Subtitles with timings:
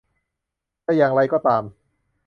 [0.85, 1.63] จะอย่างไรก็ตาม